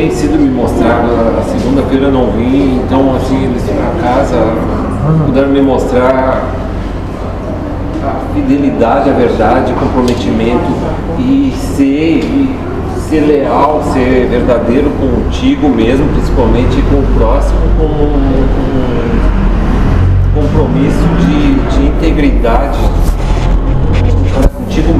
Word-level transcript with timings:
tem 0.00 0.10
sido 0.10 0.38
me 0.38 0.48
mostrado, 0.48 1.10
a 1.38 1.42
segunda-feira 1.42 2.06
eu 2.06 2.12
não 2.12 2.30
vim, 2.30 2.80
então 2.82 3.14
assim, 3.16 3.44
eles 3.44 3.62
na 3.66 4.02
casa 4.02 4.36
puderam 5.26 5.48
me 5.48 5.60
mostrar 5.60 6.42
a 8.02 8.34
fidelidade, 8.34 9.10
a 9.10 9.12
verdade, 9.12 9.72
o 9.72 9.76
comprometimento 9.76 10.72
e 11.18 11.52
ser, 11.54 12.24
e 12.24 12.56
ser 13.10 13.20
leal, 13.26 13.82
ser 13.92 14.26
verdadeiro 14.30 14.90
contigo 14.98 15.68
mesmo, 15.68 16.08
principalmente 16.14 16.80
com 16.88 17.00
o 17.00 17.06
próximo, 17.18 17.60
com 17.76 17.84
um, 17.84 18.16
um 20.34 20.40
compromisso 20.40 21.06
de, 21.20 21.76
de 21.76 21.88
integridade 21.88 22.69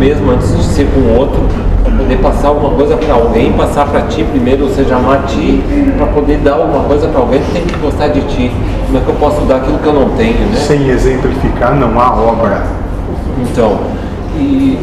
mesmo 0.00 0.30
antes 0.30 0.56
de 0.56 0.64
ser 0.64 0.86
com 0.86 1.00
o 1.00 1.18
outro, 1.18 1.42
para 1.84 1.92
poder 1.92 2.16
passar 2.16 2.48
alguma 2.48 2.70
coisa 2.70 2.96
para 2.96 3.12
alguém, 3.12 3.52
passar 3.52 3.86
para 3.86 4.00
ti 4.02 4.24
primeiro, 4.24 4.64
ou 4.64 4.70
seja, 4.70 4.96
amar 4.96 5.26
ti, 5.26 5.62
para 5.98 6.06
poder 6.06 6.38
dar 6.38 6.54
alguma 6.54 6.84
coisa 6.84 7.06
para 7.08 7.20
alguém, 7.20 7.42
tem 7.52 7.62
que 7.62 7.76
gostar 7.76 8.08
de 8.08 8.22
ti. 8.22 8.50
Como 8.86 8.96
é 8.96 9.00
que 9.02 9.08
eu 9.08 9.14
posso 9.16 9.42
dar 9.42 9.56
aquilo 9.56 9.78
que 9.78 9.86
eu 9.86 9.92
não 9.92 10.08
tenho, 10.16 10.38
né? 10.48 10.56
Sem 10.56 10.88
exemplificar 10.88 11.74
não 11.76 12.00
há 12.00 12.14
obra. 12.14 12.62
Então, 13.42 13.78
e 14.36 14.78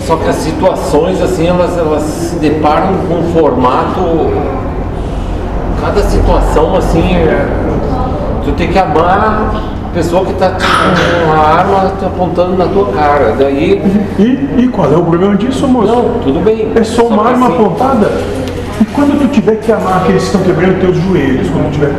só 0.00 0.16
que 0.16 0.28
as 0.28 0.36
situações 0.36 1.20
assim, 1.20 1.48
elas, 1.48 1.76
elas 1.76 2.02
se 2.02 2.36
deparam 2.36 2.94
com 3.08 3.14
um 3.16 3.32
formato. 3.32 4.30
Cada 5.80 6.02
situação 6.04 6.76
assim, 6.76 7.16
é, 7.16 7.46
tu 8.44 8.52
tem 8.52 8.68
que 8.68 8.78
amar 8.78 9.74
pessoa 9.94 10.24
que 10.24 10.32
está 10.32 10.50
com 10.50 11.32
a 11.32 11.38
arma 11.38 11.92
tá 12.00 12.06
apontando 12.06 12.56
na 12.56 12.66
tua 12.66 12.86
cara. 12.92 13.34
Daí. 13.38 13.80
E, 14.18 14.62
e 14.64 14.68
qual 14.68 14.92
é 14.92 14.96
o 14.96 15.04
problema 15.04 15.36
disso, 15.36 15.66
moço? 15.68 15.86
Não, 15.92 16.18
tudo 16.22 16.40
bem. 16.40 16.68
É 16.74 16.82
só 16.82 17.06
uma 17.06 17.22
que 17.22 17.28
arma 17.30 17.46
assim, 17.46 17.54
apontada. 17.56 18.10
E 18.80 18.84
quando 18.86 19.18
tu 19.20 19.28
tiver 19.28 19.56
que 19.56 19.70
amar 19.72 20.02
aqueles 20.02 20.22
que 20.22 20.26
estão 20.36 20.42
quebrando 20.42 20.80
teus 20.80 20.96
joelhos, 20.96 21.48
quando 21.48 21.64
tu 21.66 21.70
estiver 21.70 21.92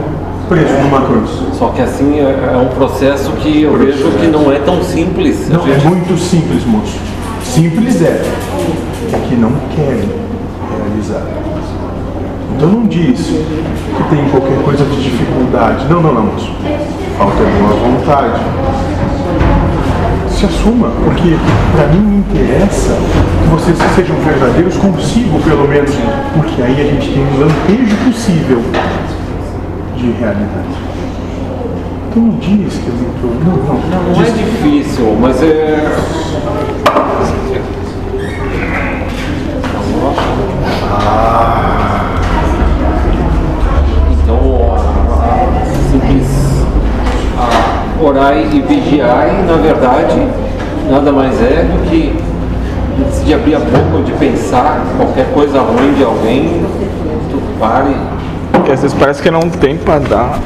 preso 0.50 0.74
numa 0.84 1.02
cruz? 1.02 1.30
Só 1.58 1.70
que 1.70 1.82
assim 1.82 2.20
é, 2.20 2.52
é 2.54 2.58
um 2.58 2.68
processo 2.76 3.32
que 3.34 3.64
eu 3.64 3.78
vejo 3.78 4.12
que 4.20 4.28
não 4.28 4.52
é 4.52 4.60
tão 4.60 4.84
simples. 4.84 5.50
Não, 5.50 5.64
A 5.64 5.70
é 5.70 5.74
gente- 5.74 5.88
muito 5.88 6.18
simples, 6.20 6.66
moço. 6.66 6.98
Simples 7.44 8.02
é. 8.02 8.22
É 9.14 9.18
que 9.30 9.36
não 9.36 9.52
querem 9.76 10.10
realizar. 10.78 11.24
Então 12.56 12.70
não 12.70 12.86
diz 12.88 13.20
que 13.28 14.04
tem 14.16 14.26
qualquer 14.30 14.58
coisa 14.64 14.84
de 14.86 15.02
dificuldade. 15.04 15.86
Não, 15.90 16.02
não, 16.02 16.14
não, 16.14 16.24
moço. 16.24 16.52
Falta 17.18 17.44
boa 17.44 17.74
vontade. 17.76 18.40
Se 20.30 20.46
assuma, 20.46 20.90
porque 21.04 21.36
para 21.76 21.88
mim 21.88 22.00
me 22.02 22.18
interessa 22.18 22.94
que 22.94 23.48
vocês 23.50 23.78
sejam 23.96 24.18
verdadeiros 24.18 24.76
consigo, 24.78 25.40
pelo 25.40 25.68
menos, 25.68 25.92
porque 26.36 26.62
aí 26.62 26.74
a 26.82 26.84
gente 26.84 27.14
tem 27.14 27.24
um 27.26 27.40
lampejo 27.40 27.96
possível 28.06 28.62
de 29.96 30.12
realidade. 30.12 30.76
Então 32.12 32.24
não 32.24 32.38
diz 32.38 32.74
que 32.74 32.88
eu 32.88 32.96
não 32.96 33.12
tô. 33.22 33.28
Não, 33.28 33.58
não. 33.64 34.14
Não 34.14 34.22
é 34.22 34.26
Diz- 34.26 34.38
difícil, 34.38 35.18
mas 35.20 35.42
é. 35.42 35.96
A 48.16 48.20
orar 48.20 48.38
e 48.38 48.62
vigiar, 48.62 49.28
na 49.46 49.58
verdade, 49.58 50.28
nada 50.90 51.12
mais 51.12 51.42
é 51.42 51.64
do 51.64 51.90
que 51.90 52.16
antes 53.00 53.26
de 53.26 53.34
abrir 53.34 53.56
a 53.56 53.60
boca 53.60 53.98
ou 53.98 54.04
de 54.04 54.14
pensar 54.14 54.86
qualquer 54.98 55.26
coisa 55.34 55.60
ruim 55.60 55.94
de 55.94 56.04
alguém, 56.04 56.66
tu 57.30 57.42
pare. 57.60 57.96
Porque 58.52 58.72
às 58.72 58.82
vezes 58.82 58.98
parece 58.98 59.22
que 59.22 59.30
não 59.30 59.42
tem 59.42 59.78
pra 59.78 60.00
dar. 60.00 60.40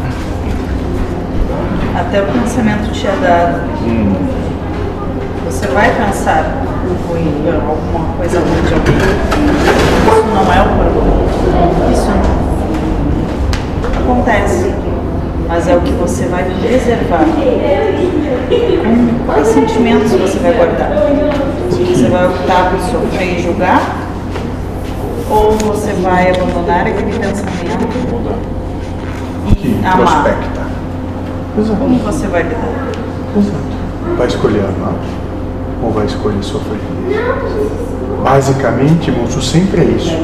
Até 1.96 2.22
o 2.22 2.26
pensamento 2.26 2.92
te 2.92 3.08
é 3.08 3.16
dado. 3.22 3.70
Você 5.46 5.68
vai 5.68 5.92
pensar 5.94 6.64
ruim, 7.08 7.44
alguma 7.48 8.14
coisa 8.18 8.40
ruim 8.40 8.62
de 8.68 8.74
alguém. 8.74 8.96
Isso 10.08 10.26
não 10.34 10.54
é 10.54 10.62
o 10.62 10.66
problema. 10.66 11.92
Isso 11.92 12.12
acontece. 14.00 14.74
Mas 15.48 15.68
é 15.68 15.76
o 15.76 15.82
que 15.82 15.92
você 15.94 16.26
vai 16.26 16.44
preservar. 16.44 17.26
Com 18.50 19.26
quais 19.26 19.48
sentimentos 19.48 20.12
você 20.12 20.40
vai 20.40 20.54
guardar? 20.54 20.90
Você 21.70 22.08
vai 22.08 22.28
optar 22.28 22.72
por 22.72 22.80
sofrer 22.80 23.40
e 23.40 23.44
julgar? 23.44 23.82
Ou 25.30 25.52
você 25.52 25.94
vai 26.02 26.32
abandonar 26.32 26.88
aquele 26.88 27.12
pensamento 27.18 27.88
que 29.58 29.68
e 29.68 29.86
amar? 29.86 29.98
prospecta. 29.98 30.62
Exato. 31.60 31.80
Como 31.80 32.00
você 32.00 32.28
vai 32.28 32.44
lidar? 32.44 32.70
Exato. 33.38 34.18
Vai 34.18 34.28
escolher 34.28 34.66
amar 34.66 34.96
ou 35.84 35.92
vai 35.92 36.06
escolher 36.06 36.44
sofrer? 36.44 36.80
Basicamente, 38.24 39.12
moço, 39.12 39.42
sempre 39.42 39.82
é 39.82 39.86
isso. 39.86 40.18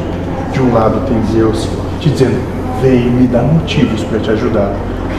De 0.51 0.61
um 0.61 0.73
lado 0.73 1.01
tem 1.07 1.19
Deus 1.37 1.67
te 1.99 2.09
dizendo, 2.09 2.41
vem 2.81 3.09
me 3.09 3.27
dar 3.27 3.43
motivos 3.43 4.03
para 4.03 4.19
te 4.19 4.31
ajudar. 4.31 4.73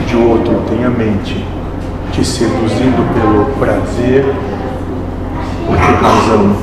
De 0.07 0.15
outro 0.15 0.61
tem 0.69 0.83
a 0.85 0.89
mente 0.89 1.45
te 2.17 2.25
seduzindo 2.25 3.05
pelo 3.13 3.45
prazer, 3.59 4.25
por 5.67 5.77
ter 5.77 5.93
razão, 6.01 6.55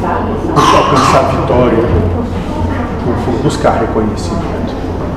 por 0.53 0.77
alcançar 0.79 1.31
vitória, 1.31 1.79
por, 3.05 3.15
por 3.25 3.43
buscar 3.45 3.79
reconhecimento. 3.79 4.84